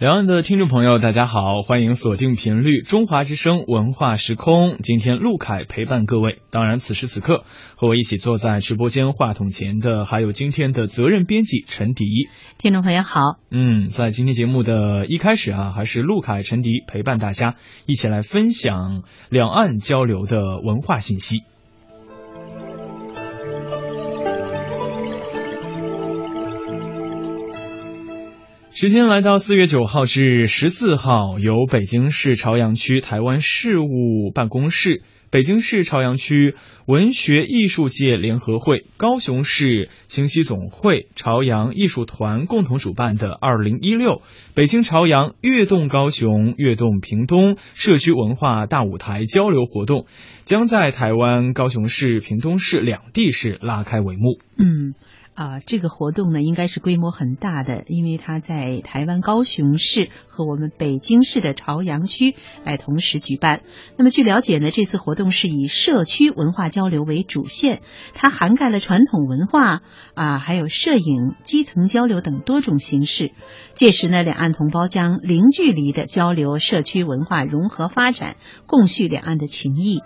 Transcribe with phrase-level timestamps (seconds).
[0.00, 4.78] 两岸的听众朋友，大家好，欢迎锁定频率中华之声文化时空。
[4.82, 7.44] 今天陆凯陪伴各位，当然此时此刻
[7.76, 12.28] 和我一起坐在直播间话筒前的，还有今天的责任编辑陈迪。
[12.58, 13.20] 听众朋友好，
[13.52, 17.54] 嗯，在今天节目的一开始啊，还是陆凯、陈迪陪伴大家
[17.86, 21.44] 一起来分享两岸交流的文化信息。
[28.76, 44.22] 时间来到四月九号至十四号，由北京市朝阳区台湾事务办公室、北京市朝阳区文学艺术界联合会、高雄市清溪总会朝阳艺术团共同主办的二零一六
[44.56, 50.06] 北京朝阳跃动高雄、跃动屏东社区文化大舞台交流活动，
[50.44, 54.40] 将在台湾高雄市、屏东市两地市拉开帷幕。
[54.58, 54.94] 嗯。
[55.34, 63.62] 啊，这个活动呢，应该是规模很大的，因为它在台湾高雄市和我们北京市的朝阳区来同时举办。
[63.96, 67.80] 那么据了解呢，这次活动是以社区文化交流为主线，
[68.14, 69.82] 它涵盖了传统文化
[70.14, 73.32] 啊，还有摄影、基层交流等多种形式。
[73.74, 80.00] 届时呢，两岸同胞将零距离的交流社区文化融合发展，共叙两岸的情谊。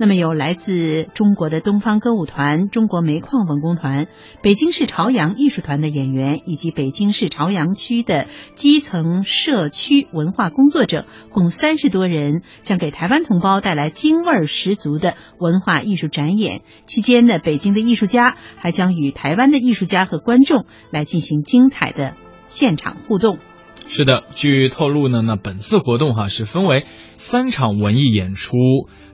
[0.00, 4.06] 那么有来自中国的东方歌舞团、中国煤矿文工团、
[4.42, 16.62] 北京市朝阳艺术团的演员，以及北京市朝阳区的基层社区文化工作者，共三十多人，将给台湾同胞带来京味儿十足的文化艺术展演。
[16.84, 22.14] 期间呢，北京的艺术家还将与台湾的艺术家和观众来进行精彩的
[22.46, 23.38] 现场互动。
[23.88, 26.84] 是的，据透露呢，那本次活动哈是分为
[27.16, 28.56] 三场文艺演出、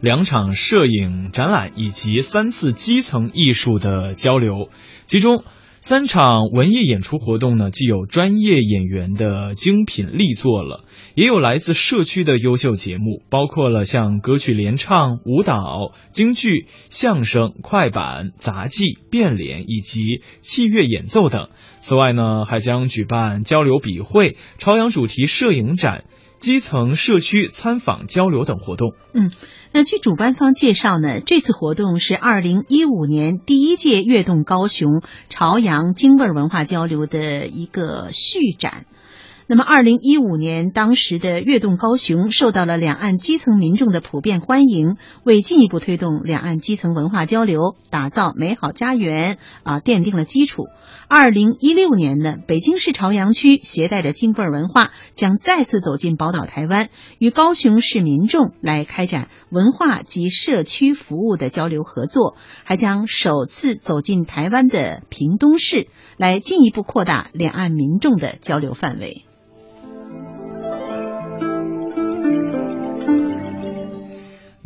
[0.00, 4.68] 两场摄影展览以及三次基层艺术的交流，
[5.06, 5.44] 其中。
[5.86, 21.50] 三场文艺演出活动呢，既有专业演员的精品力作了，也有来自社区的优秀节目，包括了像歌曲联唱、舞蹈、京剧、相声、快板、杂技、变脸以及器乐演奏等。
[21.80, 26.04] 此外呢，还将举办交流笔会、朝阳主题摄影展。
[26.44, 28.92] 基层社区参访交流等活动。
[29.14, 29.32] 嗯，
[29.72, 38.84] 那据主办方介绍呢，这次活动是二零一五年第一届跃动高雄朝阳京味文化交流的一个续展。
[39.46, 50.68] 那么，二零一五年当时的跃动高雄受到了两岸基层民众的普遍欢迎，为进一步推动两岸基层文化交流、打造美好家园啊，奠定了基础。
[51.08, 56.88] 二零一六年呢，北京市朝阳区携带着京味儿文化，将再次走进宝岛台湾，
[57.18, 62.34] 与高雄市民众来开展文化及社区服务的交流合作，
[62.64, 69.26] 还将首次走进台湾的屏东市，来进一步扩大两岸民众的交流范围。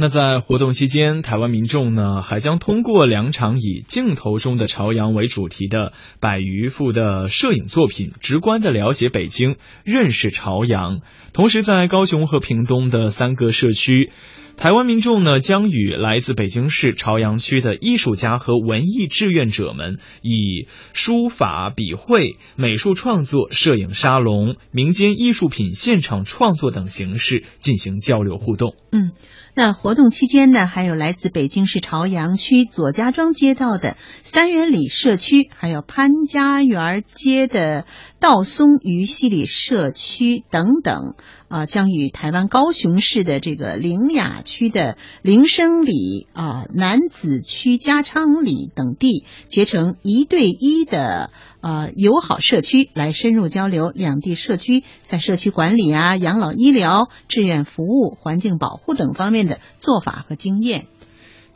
[0.00, 11.00] 那在活动期间，台湾民众呢还将通过两场以镜头中的朝阳为主题的百余幅的摄影作品，直观的了解北京，认识朝阳。
[11.32, 14.12] 同时，在高雄和屏东的三个社区。
[14.58, 28.74] 台湾民众呢，将与来自北京市朝阳区的艺术家和文艺志愿者们，以书法笔会、美术创作、摄影沙龙、民间艺术品现场创作等形式进行交流互动。
[28.90, 29.12] 嗯，
[29.54, 37.84] 那活动期间呢，还有来自北京市朝阳区左家庄街道的三元里社区，还有潘家园街的
[38.18, 41.14] 道松鱼溪里社区等等。
[41.48, 60.86] 啊，将与台湾高雄市的这个林雅区的林生里啊、南子区加昌里等地结成一对一的啊友好社区，来深入交流两地社区在社区管理啊、养老医疗、志愿服务、环境保护等方面的做法和经验。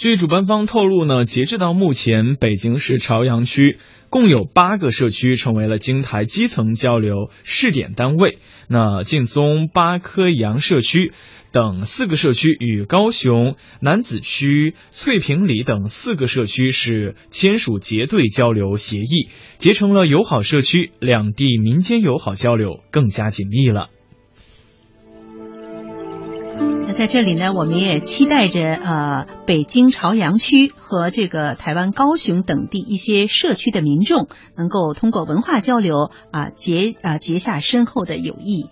[0.00, 3.76] 据主办方透露呢，截至到目前，北京市朝阳区
[4.08, 8.38] 共有八个社区成为了京台基层交流试点单位。
[8.66, 11.12] 那劲松八棵杨社区
[11.52, 23.90] 等四个社区与高雄南子区翠屏里等四个社区是签署结对交流协议，结成了友好社区，两地民间友好交流更加紧密了。
[27.00, 38.66] 在这里呢，我们也期待着呃，北京朝阳区和这个台湾高雄等地一些社区的民众，能够通过文化交流啊，结啊结下深厚的友谊。